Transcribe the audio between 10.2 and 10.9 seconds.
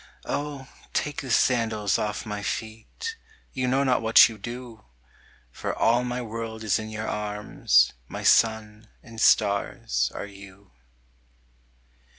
you.